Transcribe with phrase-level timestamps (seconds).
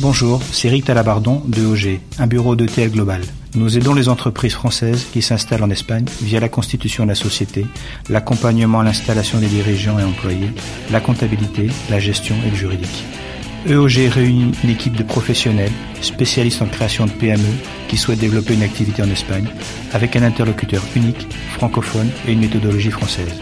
[0.00, 3.20] Bonjour, c'est Eric Talabardon de OG, un bureau d'ETL Global.
[3.54, 7.66] Nous aidons les entreprises françaises qui s'installent en Espagne via la constitution de la société,
[8.08, 10.52] l'accompagnement à l'installation des dirigeants et employés,
[10.90, 13.04] la comptabilité, la gestion et le juridique.
[13.68, 17.42] EOG réunit une équipe de professionnels, spécialistes en création de PME,
[17.88, 19.50] qui souhaitent développer une activité en Espagne,
[19.92, 21.28] avec un interlocuteur unique,
[21.58, 23.34] francophone et une méthodologie française.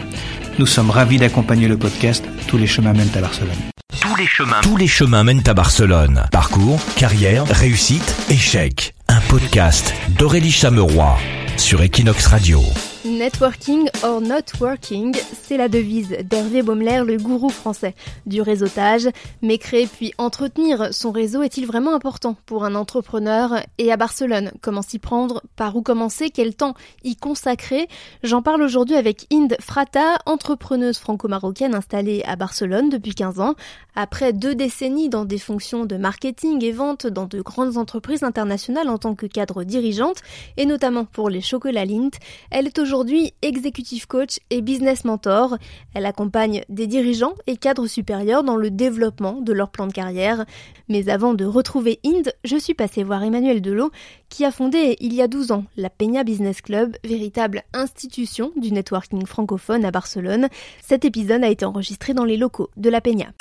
[0.58, 3.54] Nous sommes ravis d'accompagner le podcast Tous les chemins mènent à Barcelone.
[4.00, 4.60] Tous les chemins.
[4.60, 6.24] Tous les chemins mènent à Barcelone.
[6.32, 8.94] Parcours, carrière, réussite, échec.
[9.06, 11.16] Un podcast d'Aurélie Chameroy
[11.56, 12.60] sur Equinox Radio.
[13.04, 17.94] Networking or not working, c'est la devise d'Hervé Baumler, le gourou français
[18.26, 19.08] du réseautage.
[19.40, 24.50] Mais créer puis entretenir son réseau est-il vraiment important pour un entrepreneur Et à Barcelone,
[24.62, 25.42] comment s'y prendre?
[25.54, 26.30] Par où commencer?
[26.30, 26.74] Quel temps
[27.04, 27.86] y consacrer?
[28.24, 33.54] J'en parle aujourd'hui avec Inde Frata, entrepreneuse franco-marocaine installée à Barcelone depuis 15 ans.
[33.94, 38.88] Après deux décennies dans des fonctions de marketing et vente dans de grandes entreprises internationales
[38.88, 40.18] en tant que cadre dirigeante,
[40.56, 42.10] et notamment pour les chocolats Lint,
[42.50, 45.58] elle est aujourd'hui executive coach et business mentor.
[45.92, 50.46] Elle accompagne des dirigeants et cadres supérieurs dans le développement de leur plan de carrière.
[50.88, 53.90] Mais avant de retrouver Inde, je suis passée voir Emmanuel Delot
[54.30, 58.72] qui a fondé il y a 12 ans la Peña Business Club, véritable institution du
[58.72, 60.48] networking francophone à Barcelone.
[60.82, 63.32] Cet épisode a été enregistré dans les locaux de la Peña.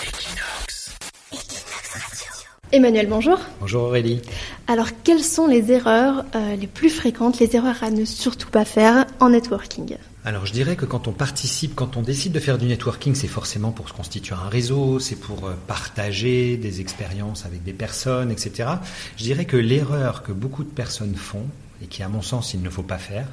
[2.74, 3.40] Emmanuel, bonjour.
[3.62, 4.22] Bonjour Aurélie.
[4.68, 8.66] Alors, quelles sont les erreurs euh, les plus fréquentes, les erreurs à ne surtout pas
[8.66, 9.96] faire en networking?
[10.26, 13.30] Alors je dirais que quand on participe, quand on décide de faire du networking, c'est
[13.30, 18.32] forcément pour se constituer un réseau, c'est pour euh, partager des expériences avec des personnes,
[18.32, 18.70] etc.
[19.16, 21.46] Je dirais que l'erreur que beaucoup de personnes font,
[21.82, 23.30] et qui à mon sens il ne faut pas faire,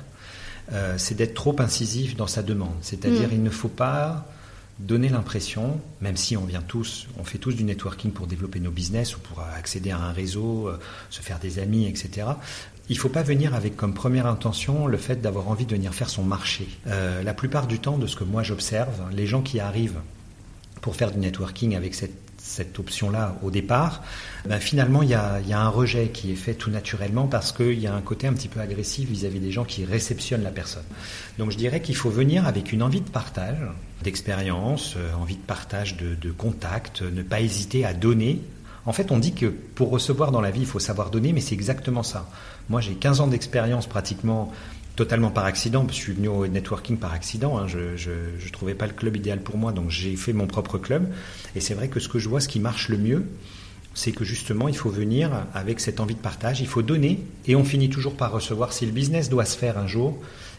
[0.73, 2.77] euh, c'est d'être trop incisif dans sa demande.
[2.83, 3.33] C'est-à-dire mm.
[3.33, 4.29] il ne faut pas
[4.79, 8.71] donner l'impression, même si on vient tous, on fait tous du networking pour développer nos
[8.71, 10.79] business ou pour accéder à un réseau, euh,
[11.11, 12.27] se faire des amis, etc.
[12.89, 15.95] Il ne faut pas venir avec comme première intention le fait d'avoir envie de venir
[15.95, 16.69] faire son marché.
[16.87, 20.01] Euh, la plupart du temps, de ce que moi j'observe, les gens qui arrivent
[20.81, 24.03] pour faire du networking avec cette cette option-là au départ,
[24.47, 27.87] ben finalement, il y, a, un rejet qui est fait tout naturellement parce qu'il y
[27.87, 30.85] a un côté un petit peu agressif vis-à-vis des gens qui réceptionnent la personne.
[31.39, 33.57] Donc je dirais qu'il faut venir avec une envie de partage,
[34.03, 38.43] d'expérience, euh, envie de partage de, de contact, ne pas hésiter à donner.
[38.85, 41.41] En fait, on dit que pour recevoir dans la vie, il faut savoir donner, mais
[41.41, 42.29] c'est exactement ça.
[42.69, 44.53] Moi, j'ai 15 ans d'expérience pratiquement
[44.97, 47.59] totalement par accident, parce que je suis venu au networking par accident.
[47.59, 47.67] Hein.
[47.67, 51.09] je ne trouvais pas le club idéal pour moi, donc j'ai fait mon propre club.
[51.57, 53.27] Et c'est vrai que ce que je vois, ce qui marche le mieux,
[53.95, 57.57] c'est que justement, il faut venir avec cette envie de partage, il faut donner, et
[57.57, 58.73] on finit toujours par recevoir.
[58.73, 60.19] Si le business doit se faire un jour,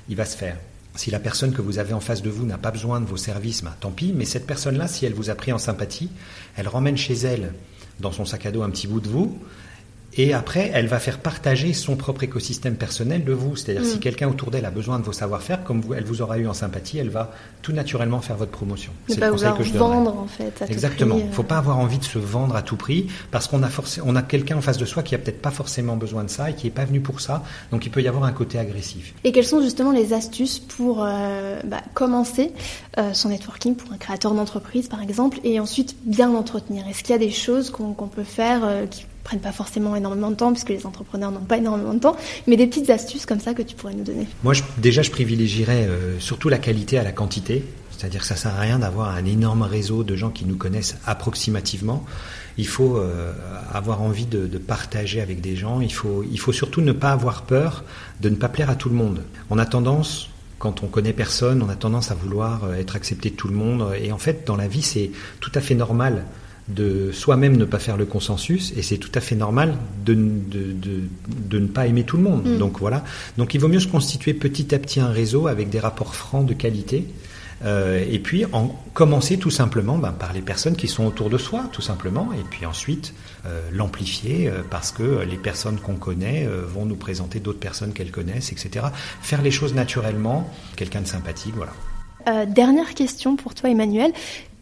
[0.09, 0.57] il va se faire.
[0.95, 3.17] Si la personne que vous avez en face de vous n'a pas besoin de vos
[3.17, 6.09] services, ben, tant pis, mais cette personne-là, si elle vous a pris en sympathie,
[6.55, 7.53] elle ramène chez elle,
[7.99, 9.37] dans son sac à dos, un petit bout de vous,
[10.17, 13.55] et après, elle va faire partager son propre écosystème personnel de vous.
[13.55, 13.99] C'est-à-dire, si mm.
[13.99, 16.53] quelqu'un autour d'elle a besoin de vos savoir-faire, comme vous, elle vous aura eu en
[16.53, 17.31] sympathie, elle va
[17.61, 18.93] tout naturellement faire votre promotion.
[19.07, 20.61] C'est le conseil que je vendre, en fait.
[20.61, 21.17] À Exactement.
[21.17, 23.69] Il ne faut pas avoir envie de se vendre à tout prix, parce qu'on a,
[24.05, 26.49] on a quelqu'un en face de soi qui a peut-être pas forcément besoin de ça
[26.49, 27.43] et qui n'est pas venu pour ça.
[27.71, 29.13] Donc, il peut y avoir un côté agressif.
[29.25, 32.53] Et quelles sont justement les astuces pour euh, bah, commencer
[32.97, 36.87] euh, son networking pour un créateur d'entreprise, par exemple, et ensuite bien l'entretenir?
[36.87, 40.29] Est-ce qu'il y a des choses qu'on peut faire euh, qui prennent pas forcément énormément
[40.29, 42.15] de temps, puisque les entrepreneurs n'ont pas énormément de temps,
[42.47, 44.27] mais des petites astuces comme ça que tu pourrais nous donner.
[44.43, 47.65] Moi, déjà, je privilégierais euh, surtout la qualité à la quantité.
[47.97, 50.97] C'est-à-dire que ça sert à rien d'avoir un énorme réseau de gens qui nous connaissent
[51.05, 52.05] approximativement.
[52.57, 53.33] Il faut euh,
[53.73, 55.81] avoir envie de, partager avec des gens.
[55.81, 57.83] Il faut, il faut surtout ne pas avoir peur
[58.21, 59.23] de ne pas plaire à tout le monde.
[59.49, 63.29] On a tendance, quand on connaît personne, on a tendance à vouloir euh, être accepté
[63.31, 63.93] de tout le monde.
[63.99, 66.25] Et en fait, dans la vie, c'est tout à fait normal
[66.67, 71.59] de soi-même ne pas faire le consensus et c'est tout à fait normal de, de,
[71.59, 72.47] ne pas aimer tout le monde.
[72.47, 72.57] Mm.
[72.57, 73.03] Donc voilà.
[73.37, 76.45] Donc il vaut mieux se constituer petit à petit un réseau avec des rapports francs
[76.45, 77.05] de qualité.
[77.63, 81.37] Euh, et puis en commencer tout simplement ben, par les personnes qui sont autour de
[81.37, 83.13] soi, tout simplement, et puis ensuite
[83.45, 88.11] euh, l'amplifier euh, parce que les personnes qu'on connaît vont nous présenter d'autres personnes qu'elles
[88.11, 88.87] connaissent, etc.
[89.21, 91.71] Faire les choses naturellement, quelqu'un de sympathique, voilà.
[92.47, 94.11] Dernière question pour toi, Emmanuel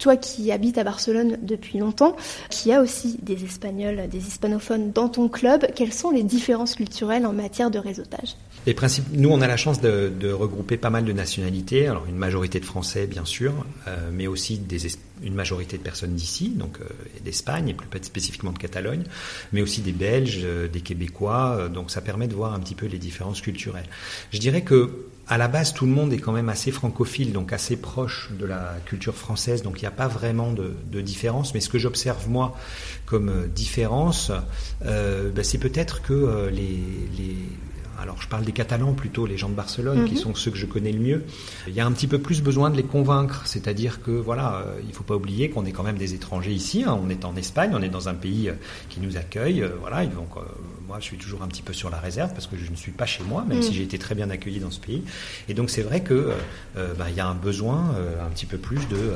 [0.04, 2.18] toi qui habites à Barcelone depuis longtemps,
[2.50, 7.26] qui a aussi des Espagnols, des hispanophones dans ton club, quelles sont les différences culturelles
[7.26, 8.36] en matière de réseautage?
[8.66, 11.88] Les principes, nous, on a la chance de, regrouper pas mal de nationalités.
[11.88, 13.54] Alors, une majorité de Français, bien sûr,
[13.88, 14.88] euh, mais aussi des,
[15.24, 16.80] une majorité de personnes d'ici, donc
[17.24, 19.04] d'Espagne et plus spécifiquement de Catalogne,
[19.52, 21.70] mais aussi des Belges, des Québécois.
[21.74, 23.88] donc ça permet de voir un petit peu les différences culturelles.
[24.32, 27.54] Je dirais que à la base, tout le monde est quand même assez francophile, donc
[27.54, 31.54] assez proche de la culture française, donc il n'y a pas vraiment de, différence.
[31.54, 32.58] Mais ce que j'observe moi
[33.06, 34.32] comme différence,
[34.86, 36.70] euh, ben, c'est peut-être que euh, les
[38.04, 40.20] alors je parle des Catalans plutôt, les gens de Barcelone, qui mhm.
[40.20, 41.24] sont ceux que je connais le mieux.
[41.68, 44.82] Il y a un petit peu plus besoin de les convaincre, c'est-à-dire que voilà, euh,
[44.86, 46.84] il faut pas oublier qu'on est quand même des étrangers ici.
[46.86, 47.00] Hein.
[47.02, 48.54] On est en Espagne, on est dans un pays euh,
[48.90, 49.64] qui nous accueille.
[49.64, 50.32] Euh, voilà, donc
[50.86, 52.92] moi je suis toujours un petit peu sur la réserve parce que je ne suis
[52.92, 53.64] pas chez moi, même mhm.
[53.64, 55.04] si j'ai été très bien accueilli dans ce pays.
[55.48, 56.32] Et donc c'est vrai que
[56.76, 59.14] bah, il y a un besoin un petit peu plus de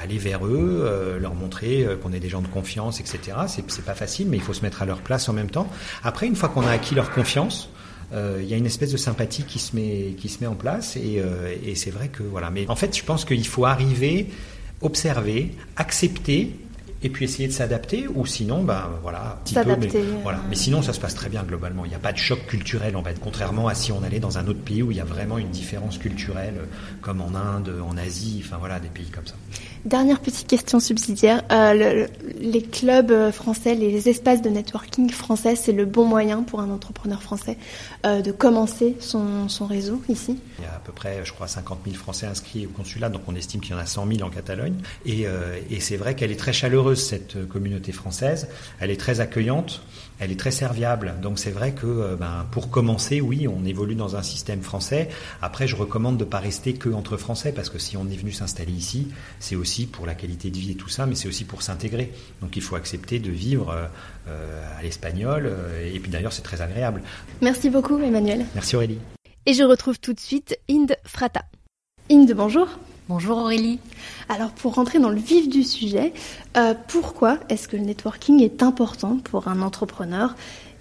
[0.00, 3.36] aller vers eux, leur montrer qu'on est des gens de confiance, etc.
[3.48, 5.68] C'est pas facile, mais il faut se mettre à leur place en même temps.
[6.04, 7.79] Après, une fois qu'on a acquis leur confiance, euh,
[8.12, 10.96] il y a une espèce de sympathie qui se met, qui se met en place.
[10.96, 12.50] Et, euh, et c'est vrai que voilà.
[12.50, 14.28] Mais en fait, je pense qu'il faut arriver,
[14.80, 16.54] observer, accepter
[17.02, 19.88] et puis essayer de s'adapter ou sinon ben voilà petit peu, mais,
[20.22, 22.46] voilà mais sinon ça se passe très bien globalement il n'y a pas de choc
[22.46, 25.00] culturel en fait contrairement à si on allait dans un autre pays où il y
[25.00, 26.56] a vraiment une différence culturelle
[27.00, 29.34] comme en Inde en Asie enfin voilà des pays comme ça
[29.86, 31.42] Dernière petite question subsidiaire.
[31.50, 32.06] Euh,
[32.38, 36.70] les clubs euh, français, les espaces de networking français, c'est le bon moyen pour un
[36.70, 37.56] entrepreneur français
[38.04, 40.38] euh, de commencer son, réseau ici?
[40.58, 43.22] Il y a à peu près, je crois, 50 000 Français inscrits au consulat, donc
[43.26, 44.74] on estime qu'il y en a 100 000 en Catalogne.
[45.06, 45.26] Et
[45.80, 48.48] c'est vrai qu'elle est très chaleureuse, cette communauté française.
[48.80, 49.82] Elle est très accueillante
[50.20, 51.14] elle est très serviable.
[51.22, 55.08] Donc c'est vrai que euh, ben, pour commencer, oui, on évolue dans un système français.
[55.42, 58.16] Après, je recommande de ne pas rester que entre Français, parce que si on est
[58.16, 59.08] venu s'installer ici,
[59.40, 62.12] c'est aussi pour la qualité de vie et tout ça, mais c'est aussi pour s'intégrer.
[62.42, 63.86] Donc il faut accepter de vivre euh,
[64.28, 65.50] euh, à l'espagnol,
[65.92, 67.02] et puis d'ailleurs c'est très agréable.
[67.40, 68.44] Merci beaucoup Emmanuel.
[68.54, 68.98] Merci Aurélie.
[69.46, 71.44] Et je retrouve tout de suite Inde Frata.
[72.10, 72.68] Inde, bonjour.
[73.10, 73.80] Bonjour Aurélie.
[74.28, 76.12] Alors pour rentrer dans le vif du sujet,
[76.56, 80.36] euh, pourquoi est-ce que le networking est important pour un entrepreneur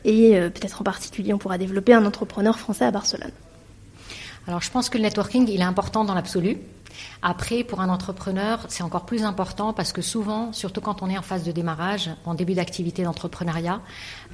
[0.05, 3.31] et euh, peut-être en particulier on pourra développer un entrepreneur français à Barcelone?
[4.47, 6.59] Alors je pense que le networking il est important dans l'absolu.
[7.23, 11.17] Après, pour un entrepreneur, c'est encore plus important parce que souvent, surtout quand on est
[11.17, 13.81] en phase de démarrage, en début d'activité d'entrepreneuriat,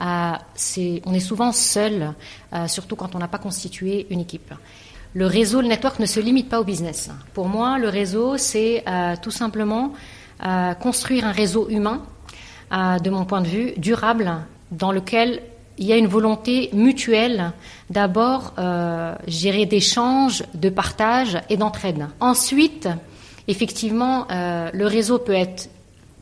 [0.01, 0.33] euh,
[1.05, 2.13] on est souvent seul,
[2.67, 4.53] surtout quand on n'a pas constitué une équipe
[5.15, 7.09] le réseau, le network ne se limite pas au business.
[7.33, 9.93] Pour moi, le réseau, c'est euh, tout simplement
[10.45, 12.03] euh, construire un réseau humain,
[12.73, 14.29] euh, de mon point de vue, durable,
[14.71, 15.41] dans lequel
[15.77, 17.51] il y a une volonté mutuelle,
[17.89, 18.53] d'abord,
[19.27, 22.07] gérer d'échanges, de partage et d'entraide.
[22.21, 22.87] Ensuite,
[23.49, 25.67] effectivement, le réseau peut être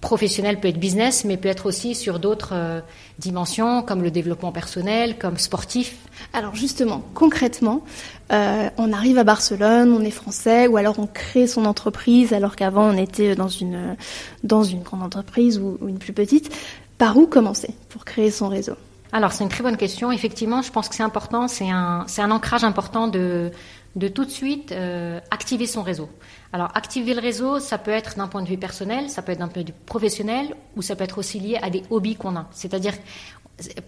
[0.03, 2.83] professionnel, peut être business, mais peut être aussi sur d'autres
[3.17, 5.95] dimensions, comme le développement personnel, comme sportif.
[6.33, 7.83] Alors justement, concrètement,
[8.31, 12.55] euh, on arrive à Barcelone, on est français, ou alors on crée son entreprise alors
[12.55, 13.95] qu'avant on était dans une,
[14.44, 16.53] dans une grande entreprise ou, une plus petite.
[16.97, 18.75] Par où commencer pour créer son réseau?
[19.13, 20.12] Alors c'est une très bonne question.
[20.12, 23.51] Effectivement, je pense que c'est important, c'est un, un ancrage important de,
[23.95, 26.10] de tout de suite euh, activer son réseau.
[26.51, 29.39] Alors activer le réseau, ça peut être d'un point de vue personnel, ça peut être
[29.39, 32.36] d'un point de vue professionnel, ou ça peut être aussi lié à des hobbies qu'on
[32.36, 32.48] a.
[32.51, 32.94] C'est-à-dire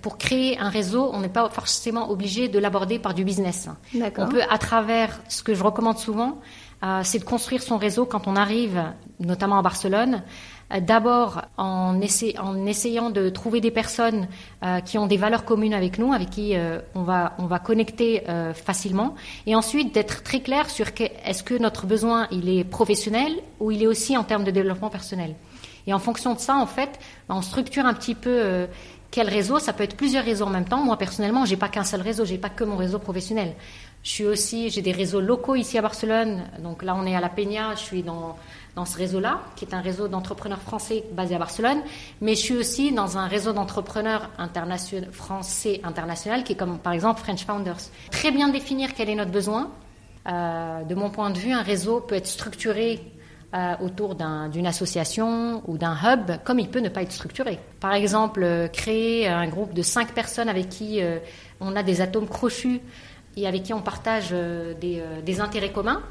[0.04, 3.68] pour créer un réseau, on n'est pas forcément obligé de l'aborder par du business.
[4.28, 6.40] On peut, à travers ce que je recommande souvent,
[6.84, 8.84] euh, c'est de construire son réseau quand on arrive,
[9.20, 10.22] notamment à Barcelone.
[10.74, 14.28] Euh, d'abord en, essayant de trouver des personnes
[14.64, 16.56] euh, qui ont des valeurs communes avec nous, avec qui
[16.96, 18.24] on, va, on va connecter
[18.54, 19.16] facilement,
[19.46, 23.84] et ensuite d'être très clair sur est-ce que notre besoin il est professionnel ou il
[23.84, 25.36] est aussi en termes de développement personnel.
[25.88, 28.68] Et en fonction de ça, en fait, on structure un petit peu
[29.16, 30.84] quel réseau Ça peut être plusieurs réseaux en même temps.
[30.84, 33.54] Moi, personnellement, j'ai pas qu'un seul réseau, j'ai pas que mon réseau professionnel.
[34.04, 36.44] Je suis aussi, j'ai des réseaux locaux ici à Barcelone.
[36.60, 38.36] Donc là, on est à La Peña, je suis dans,
[38.76, 41.82] dans ce réseau-là, qui est un réseau d'entrepreneurs français basé à Barcelone.
[42.22, 44.30] Mais je suis aussi dans un réseau d'entrepreneurs
[45.12, 47.90] français international, qui est comme par exemple French Founders.
[48.12, 49.72] Très bien définir quel est notre besoin.
[50.28, 53.00] Euh, de mon point de vue, un réseau peut être structuré
[53.54, 57.60] euh, autour d'une association ou d'un hub, comme il peut ne pas être structuré.
[57.80, 61.00] Par exemple, euh, créer un groupe de cinq personnes avec qui
[61.60, 62.82] on a des atomes crochus
[63.38, 66.02] et avec qui on partage des, intérêts communs,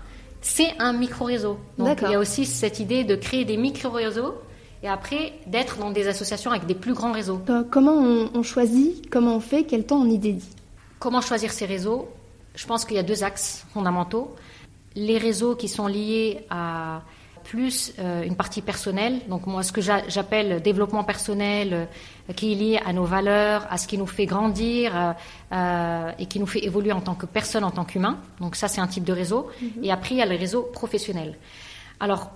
[0.45, 1.59] c'est un micro-réseau.
[1.79, 4.35] Donc il y a aussi cette idée de créer des micro-réseaux
[4.83, 7.41] et après d'être dans des associations avec des plus grands réseaux.
[7.71, 10.51] Comment on, on, choisit, comment on fait, quel temps on y dédie?
[10.99, 12.09] Comment choisir ces réseaux?
[12.55, 14.35] Je pense qu'il y a deux axes fondamentaux.
[14.95, 17.01] Les réseaux qui sont liés à
[17.45, 19.21] plus euh, une partie personnelle.
[19.29, 23.79] Donc moi, ce que j'appelle développement personnel, euh, qui est lié à nos valeurs, à
[23.79, 25.15] ce qui nous fait grandir
[25.53, 28.19] euh, et qui nous fait évoluer en tant que personne, en tant qu'humain.
[28.41, 29.49] Donc ça, c'est un type de réseau.
[29.63, 29.85] Mm-hmm.
[29.85, 31.39] Et après, il y a le réseau professionnel.
[32.01, 32.33] Alors,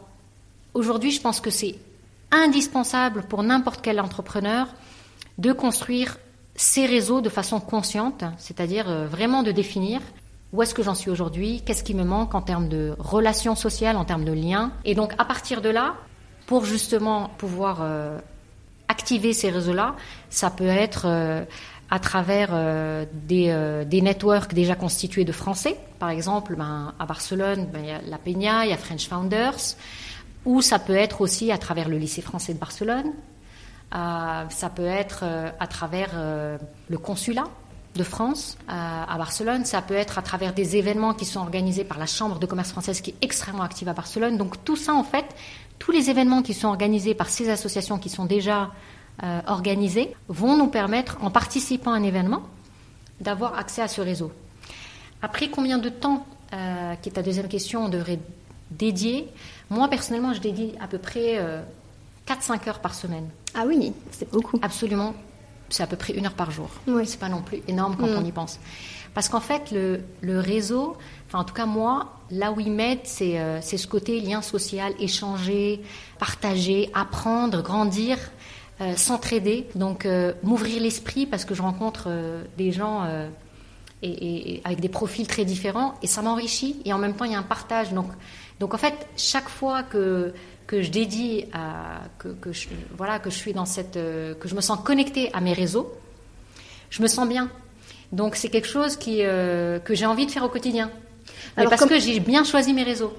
[0.75, 1.75] aujourd'hui, je pense que c'est
[2.31, 4.69] indispensable pour n'importe quel entrepreneur
[5.39, 6.19] de construire
[6.55, 10.01] ses réseaux de façon consciente, c'est-à-dire vraiment de définir
[10.53, 13.97] où est-ce que j'en suis aujourd'hui, qu'est-ce qui me manque en termes de relations sociales,
[13.97, 14.73] en termes de liens?
[14.85, 15.95] Et donc à partir de là,
[16.47, 18.19] pour justement pouvoir euh,
[18.89, 19.95] activer ces réseaux-là,
[20.31, 21.45] ça peut être euh,
[21.91, 22.51] à travers
[23.15, 25.75] des, des, networks déjà constitués de Français.
[25.99, 29.09] Par exemple, ben, à Barcelone, ben, il y a la Peña, il y a French
[29.09, 29.75] Founders,
[30.45, 33.13] ou ça peut être aussi à travers le lycée français de Barcelone.
[33.95, 37.45] Euh, ça peut être euh, à travers euh, le consulat
[37.95, 41.99] de France à Barcelone, ça peut être à travers des événements qui sont organisés par
[41.99, 44.37] la Chambre de commerce française qui est extrêmement active à Barcelone.
[44.37, 45.25] Donc tout ça, en fait,
[45.79, 48.71] tous les événements qui sont organisés par ces associations qui sont déjà
[49.47, 52.43] organisés vont nous permettre, en participant à un événement,
[53.21, 54.31] d'avoir accès à ce réseau.
[55.23, 56.25] Après, combien de temps,
[57.03, 58.21] qui est ta deuxième question, on devrait
[58.71, 59.29] dédier?
[59.71, 61.43] Moi, personnellement, je dédie à peu près
[62.29, 63.29] 4-5 heures par semaine.
[63.55, 64.61] Ah oui, c'est beaucoup.
[64.63, 65.15] Absolument.
[65.69, 66.71] C'est à peu près une heure par jour.
[66.87, 67.07] Oui.
[67.07, 68.27] C'est pas non plus énorme quand on mm.
[68.27, 68.59] y pense.
[69.15, 70.97] Parce qu'en fait, le, le, réseau,
[71.27, 74.93] enfin en tout cas moi, là où ils m'aident, c'est euh, ce côté lien social,
[75.01, 75.83] échanger,
[76.19, 78.19] partager, apprendre, grandir,
[78.81, 79.67] euh, s'entraider.
[79.75, 83.05] Donc euh, m'ouvrir l'esprit parce que je rencontre euh, des gens
[84.03, 86.81] et, et, avec des profils très différents et ça m'enrichit.
[86.85, 87.93] Et en même temps, il y a un partage.
[87.93, 88.07] Donc,
[88.61, 90.33] donc en fait, chaque fois que
[90.69, 94.47] que je dédie à que, que je, voilà que je suis dans cette euh, que
[94.49, 95.93] je me sens connectée à mes réseaux,
[96.91, 97.51] je me sens bien.
[98.13, 100.91] Donc c'est quelque chose qui euh, que j'ai envie de faire au quotidien.
[101.57, 103.13] Alors, parce que j'ai bien choisi mes réseaux.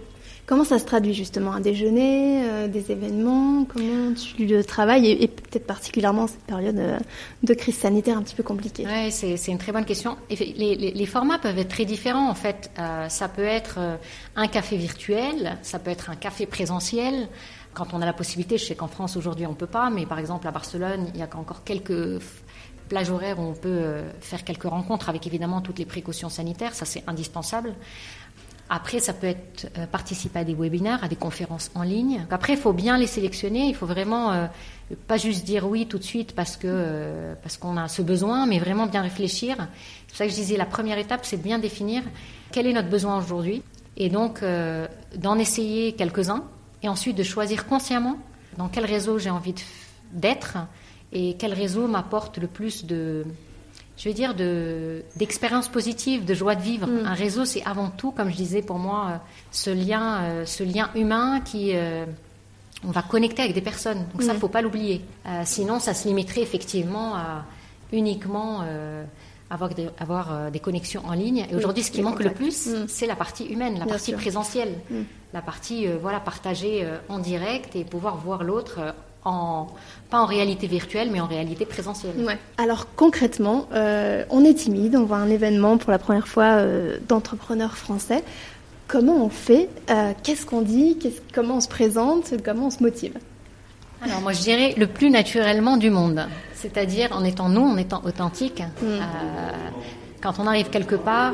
[0.50, 1.52] Comment ça se traduit justement?
[1.52, 3.66] Un déjeuner, euh, des événements?
[3.66, 6.98] Comment tu le travailles et, peut-être particulièrement cette période euh,
[7.44, 10.18] de crise sanitaire un petit peu compliquée Oui, c'est une très bonne question.
[10.32, 12.72] Les, formats peuvent être très différents en fait.
[12.80, 13.78] Euh, ça peut être
[14.36, 17.28] un café virtuel, ça peut être un café présentiel.
[17.76, 20.08] Quand on a la possibilité, je sais qu'en France aujourd'hui on ne peut pas, mais
[20.08, 22.24] par exemple à Barcelone, il y a encore quelques
[22.88, 26.86] plages horaires où on peut faire quelques rencontres avec évidemment toutes les précautions sanitaires, ça
[26.86, 27.76] c'est indispensable.
[28.72, 32.26] Après, ça peut être euh, participer à des webinaires, à des conférences en ligne.
[32.30, 33.68] Après, il faut bien les sélectionner.
[33.68, 34.46] Il faut vraiment euh,
[35.08, 38.46] pas juste dire oui tout de suite parce que euh, parce qu'on a ce besoin,
[38.46, 39.56] mais vraiment bien réfléchir.
[39.58, 42.04] C'est pour ça que je disais la première étape, c'est de bien définir
[42.52, 43.64] quel est notre besoin aujourd'hui,
[43.98, 44.44] et donc
[45.16, 46.44] d'en essayer quelques-uns,
[46.82, 48.18] et ensuite de choisir consciemment
[48.58, 49.54] dans quel réseau j'ai envie
[50.12, 50.58] d'être
[51.12, 53.24] et quel réseau m'apporte le plus de
[54.00, 54.34] je veux dire,
[55.18, 56.88] d'expérience positive, de joie de vivre.
[56.88, 57.06] Mm.
[57.06, 59.18] Un réseau, c'est avant tout, comme je disais pour moi, euh,
[59.52, 62.06] ce lien, euh, ce lien humain qui, euh,
[62.88, 64.06] on va connecter avec des personnes.
[64.14, 65.02] Donc ça, il ne faut pas l'oublier.
[65.44, 67.44] sinon, ça se limiterait effectivement à
[67.92, 68.64] uniquement
[69.50, 71.46] avoir, des, avoir des connexions en ligne.
[71.52, 72.88] Et aujourd'hui, ce qui manque le plus, mm.
[72.88, 75.02] c'est la partie humaine, la partie présentielle, mm.
[75.34, 78.96] la partie voilà partagée en direct et pouvoir voir l'autre
[79.26, 79.68] en,
[80.10, 82.14] pas en réalité virtuelle, mais en réalité présentielle.
[82.58, 86.98] Alors concrètement, euh, on est timide, on voit un événement pour la première fois euh,
[87.08, 88.24] d'entrepreneurs français.
[88.88, 90.98] Comment on fait euh, Qu'est-ce qu'on dit
[91.34, 93.14] Comment on se présente Comment on se motive?
[94.02, 98.02] Alors moi je dirais le plus naturellement du monde, c'est-à-dire en étant nous, en étant
[98.06, 98.64] authentique.
[98.82, 99.00] Mm.
[100.22, 101.34] quand on arrive quelque part,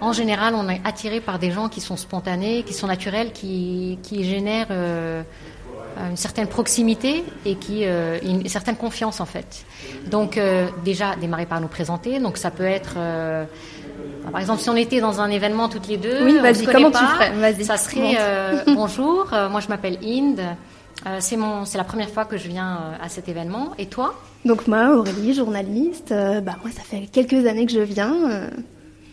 [0.00, 4.00] en général, on est attiré par des gens qui sont spontanés, qui sont naturels, qui,
[4.02, 4.66] qui génèrent
[5.98, 9.64] une certaine proximité et qui euh, une certaine confiance en fait.
[10.10, 12.18] Donc euh, déjà démarrer par nous présenter.
[12.20, 12.96] Donc ça peut être
[14.30, 16.98] par exemple, si on était dans un événement toutes les deux, oui, vas-y, comment tu
[16.98, 17.64] ferais?
[17.64, 18.16] Ça serait
[18.66, 20.42] bonjour, moi je m'appelle Inde.
[21.20, 23.72] c'est mon, c'est la première fois que je viens à cet événement.
[23.78, 24.14] Et toi?
[24.44, 26.10] Donc moi, Aurélie, journaliste.
[26.10, 28.50] bah moi, ça fait quelques années que je viens.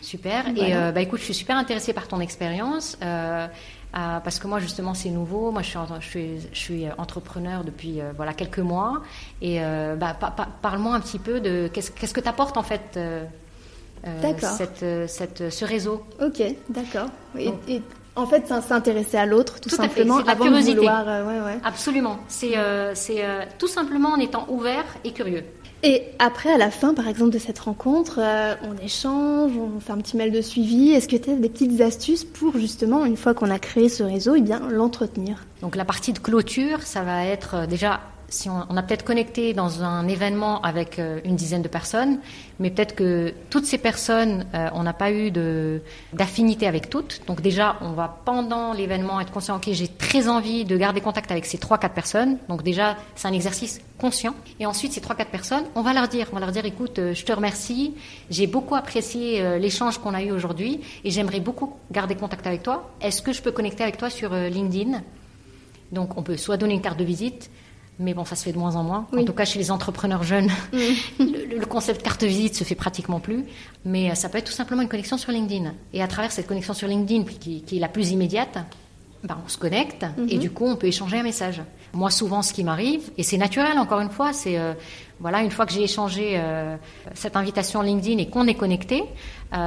[0.02, 0.48] Super.
[0.56, 2.98] Et bah écoute, je suis super intéressée par ton expérience.
[3.96, 5.52] Euh, parce que moi justement c'est nouveau.
[5.52, 9.02] Moi je suis, je suis, je suis entrepreneur depuis euh, voilà quelques mois
[9.40, 10.16] et euh, bah,
[10.62, 12.98] parle-moi un petit peu de qu'est-ce, que t'apporte en fait
[14.40, 16.02] cette, cette, ce réseau?
[16.20, 17.08] Ok, d'accord.
[17.38, 17.82] Et,
[18.16, 20.74] en fait, s'intéresser à l'autre, tout, simplement, à avant curiosité.
[20.74, 21.04] de vouloir.
[21.04, 21.58] Ouais, ouais.
[21.64, 22.18] Absolument.
[22.28, 22.54] C'est
[23.58, 25.44] tout simplement en étant ouvert et curieux.
[25.86, 29.92] Et après, à la fin, par exemple, de cette rencontre, euh, on échange, on fait
[29.92, 30.92] un petit mail de suivi.
[30.92, 34.02] Est-ce que tu as des petites astuces pour, justement, une fois qu'on a créé ce
[34.02, 35.44] réseau, eh bien, l'entretenir?
[35.60, 38.00] Donc, la partie de clôture, ça va être euh, déjà
[38.34, 42.18] si on, a peut-être connecté dans un événement avec euh, une dizaine de personnes,
[42.58, 45.30] mais peut-être que toutes ces personnes, euh, on n'a pas eu
[46.12, 47.22] d'affinité avec toutes.
[47.26, 51.30] Donc déjà, on va pendant l'événement être conscient, ok, j'ai très envie de garder contact
[51.30, 52.38] avec ces trois quatre personnes.
[52.48, 54.34] Donc déjà, c'est un exercice conscient.
[54.58, 56.98] Et ensuite, ces trois quatre personnes, on va leur dire, on va leur dire, écoute,
[56.98, 57.94] euh, je te remercie,
[58.30, 62.90] j'ai beaucoup apprécié l'échange qu'on a eu aujourd'hui et j'aimerais beaucoup garder contact avec toi.
[63.00, 65.02] Est-ce que je peux connecter avec toi sur LinkedIn?
[65.92, 67.50] Donc on peut soit donner une carte de visite,
[67.98, 69.06] mais bon, ça se fait de moins en moins.
[69.16, 70.50] En tout cas, chez les entrepreneurs jeunes,
[71.18, 73.44] le, concept carte visite se fait pratiquement plus.
[73.84, 75.72] Mais euh, ça peut être tout simplement une connexion sur LinkedIn.
[75.92, 78.58] Et à travers cette connexion sur LinkedIn, qui, qui est la plus immédiate,
[79.22, 80.28] ben, on se connecte mm-hmm.
[80.28, 81.62] et du coup, on peut échanger un message.
[81.92, 84.74] Moi, souvent, ce qui m'arrive, et c'est naturel, encore une fois, c'est euh,
[85.20, 86.76] voilà, une fois que j'ai échangé euh,
[87.14, 89.04] cette invitation LinkedIn et qu'on est connecté,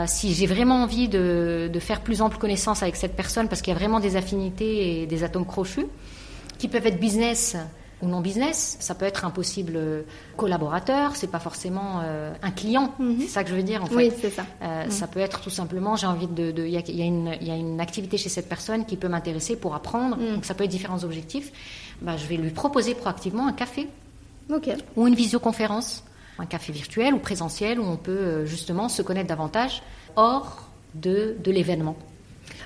[0.06, 3.72] si j'ai vraiment envie de, de, faire plus ample connaissance avec cette personne, parce qu'il
[3.72, 5.86] y a vraiment des affinités et des atomes crochus,
[6.58, 7.56] qui peuvent être business
[8.02, 8.78] ou non business.
[8.80, 9.80] Ça peut être un possible
[10.36, 12.94] collaborateur, c'est pas forcément euh, un client.
[13.00, 13.18] Mhm.
[13.22, 13.96] C'est ça que je veux dire en fait.
[13.96, 14.46] Oui, c'est ça.
[14.62, 14.92] Euh, mhm.
[14.92, 18.18] Ça peut être tout simplement, j'ai envie de, il y, y, y, a une activité
[18.18, 20.18] chez cette personne qui peut m'intéresser pour apprendre.
[20.18, 20.36] Mhm.
[20.36, 21.52] Donc ça peut être différents objectifs.
[22.02, 23.88] Bah, je vais lui proposer proactivement un café
[24.96, 26.04] ou une visioconférence,
[26.40, 29.82] un café virtuel ou présentiel où on peut euh, justement se connaître davantage
[30.16, 31.96] hors de, de l'événement.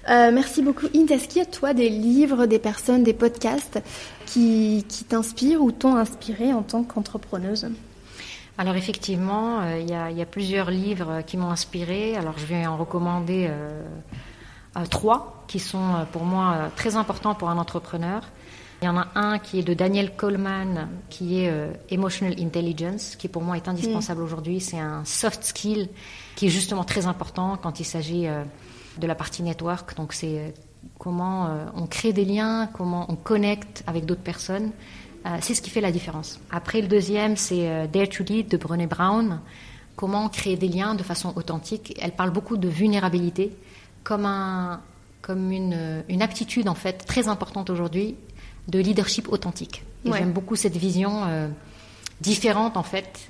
[0.09, 0.87] Euh, merci beaucoup.
[0.95, 3.79] Int, est-ce qu'il y a toi des livres, des personnes, des podcasts
[4.25, 7.69] qui, qui t'inspirent ou t'ont inspiré en tant qu'entrepreneuse?
[8.57, 12.15] Alors effectivement, euh, il y, a, y, a plusieurs livres qui m'ont inspiré.
[12.17, 13.83] Alors je vais en recommander euh,
[14.89, 18.23] trois qui sont pour moi très importants pour un entrepreneur.
[18.81, 21.53] Il y en a un qui est de Daniel Coleman, qui est
[21.89, 24.23] Emotional Intelligence, qui pour moi est indispensable mm.
[24.23, 24.59] aujourd'hui.
[24.59, 25.87] C'est un soft skill
[26.35, 28.27] qui est justement très important quand il s'agit
[28.97, 29.95] de la partie network.
[29.95, 30.49] Donc c'est euh,
[30.97, 34.71] comment euh, on crée des liens, comment on connecte avec d'autres personnes.
[35.25, 36.39] Euh, c'est ce qui fait la différence.
[36.49, 39.39] Après, le deuxième, c'est Dare to Lead de Brené Brown.
[39.95, 41.95] Comment créer des liens de façon authentique.
[42.01, 43.55] Elle parle beaucoup de vulnérabilité
[44.03, 44.81] comme, un,
[45.21, 48.15] comme une, une aptitude, en fait, très importante aujourd'hui
[48.67, 49.83] de leadership authentique.
[50.05, 51.51] J'aime beaucoup cette vision
[52.19, 53.29] différente, en fait,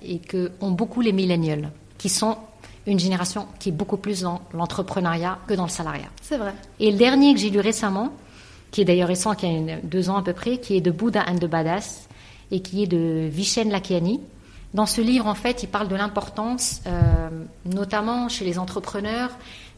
[0.00, 2.38] et que ont beaucoup les millennials, qui sont
[2.86, 6.08] une génération qui est beaucoup plus dans l'entrepreneuriat que dans le salariat.
[6.20, 6.54] C'est vrai.
[6.80, 8.10] Et le dernier que j'ai lu récemment,
[8.70, 11.24] qui est d'ailleurs récent, qui a deux ans à peu près, qui est de Buddha
[11.28, 12.08] and the Badass
[12.50, 14.20] et qui est de Vishen Lakiani.
[14.74, 17.28] Dans ce livre, en fait, il parle de l'importance, euh,
[17.66, 19.30] notamment chez les entrepreneurs,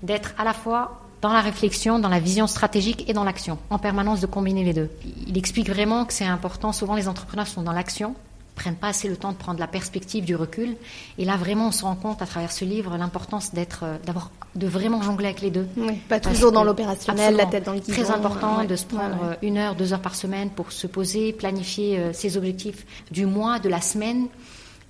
[0.02, 3.78] d'être à la fois dans la réflexion, dans la vision stratégique et dans l'action, en
[3.78, 4.90] permanence de combiner les deux.
[5.26, 6.70] Il explique vraiment que c'est important.
[6.72, 8.14] Souvent, les entrepreneurs sont dans l'action
[8.54, 10.76] prennent pas assez le temps de prendre la perspective du recul.
[11.18, 14.30] Et là, vraiment, on se rend compte à travers ce livre l'importance d'être, euh, d'avoir,
[14.54, 15.66] de vraiment jongler avec les deux.
[15.76, 17.92] Oui, pas toujours dans l'opérationnel, la tête dans le guidon.
[17.92, 21.98] Très important de se prendre une heure, deux heures par semaine pour se poser, planifier
[21.98, 24.28] euh, ses objectifs du mois, de la semaine.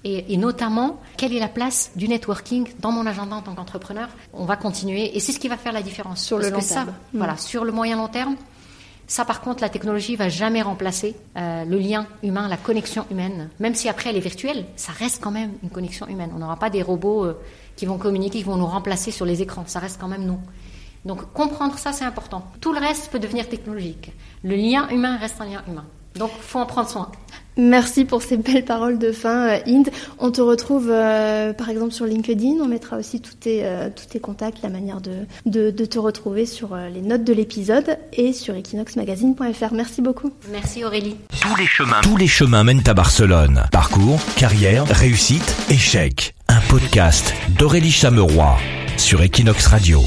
[0.06, 4.10] Et, notamment, quelle est la place du networking dans mon agenda en tant qu'entrepreneur?
[4.34, 6.22] On va continuer, et c'est ce qui va faire la différence.
[6.22, 6.92] Sur le long terme.
[7.14, 7.38] Voilà, mm.
[7.38, 8.36] sur le moyen long terme,
[9.06, 13.50] ça, par contre, la technologie va jamais remplacer euh, le lien humain, la connexion humaine.
[13.60, 16.30] Même si après elle est virtuelle, ça reste quand même une connexion humaine.
[16.34, 17.38] On n'aura pas des robots euh,
[17.76, 19.64] qui vont communiquer, qui vont nous remplacer sur les écrans.
[19.66, 20.38] Ça reste quand même nous.
[21.04, 22.46] Donc comprendre ça, c'est important.
[22.60, 24.12] Tout le reste peut devenir technologique.
[24.42, 25.84] Le lien humain reste un lien humain.
[26.14, 27.10] Donc faut en prendre soin.
[27.56, 29.90] Merci pour ces belles paroles de fin, euh, Inde.
[30.18, 32.56] On te retrouve euh, par exemple sur LinkedIn.
[32.60, 35.12] On mettra aussi tous tes, euh, tous tes contacts, la manière de,
[35.46, 39.72] de, de te retrouver sur les notes de l'épisode et sur equinoxmagazine.fr.
[39.72, 40.30] Merci beaucoup.
[40.50, 41.16] Merci Aurélie.
[41.40, 43.64] Tous les chemins, tous les chemins mènent à Barcelone.
[43.70, 46.34] Parcours, carrière, réussite, échec.
[46.48, 48.56] Un podcast d'Aurélie Chameroy
[48.96, 50.02] sur Equinox Radio.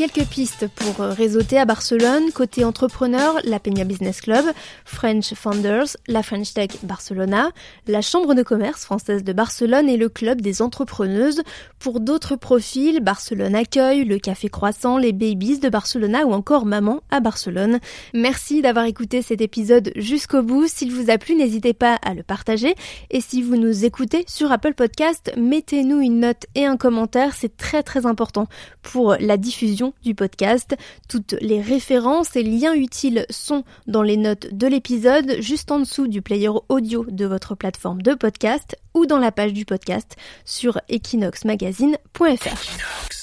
[0.00, 2.32] Quelques pistes pour euh, réseauter à Barcelone.
[2.32, 4.46] Côté entrepreneur, la Peña Business Club,
[4.86, 7.50] French Founders, la French Tech Barcelona,
[7.86, 11.42] la Chambre de commerce française de Barcelone et le Club des entrepreneuses.
[11.78, 17.02] Pour d'autres profils, Barcelone Accueil, le Café Croissant, les Babies de Barcelona ou encore Maman
[17.10, 17.78] à Barcelone.
[18.14, 20.66] Merci d'avoir écouté cet épisode jusqu'au bout.
[20.66, 22.74] S'il vous a plu, n'hésitez pas à le partager.
[23.10, 27.34] Et si vous nous écoutez sur Apple Podcast, mettez-nous une note et un commentaire.
[27.34, 28.46] C'est très très important
[28.80, 30.76] pour la diffusion du podcast.
[31.08, 36.08] Toutes les références et liens utiles sont dans les notes de l'épisode, juste en dessous
[36.08, 40.80] du player audio de votre plateforme de podcast ou dans la page du podcast sur
[40.88, 43.19] equinoxmagazine.fr.